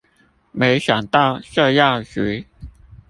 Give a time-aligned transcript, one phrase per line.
[0.51, 2.47] 沒想到這藥局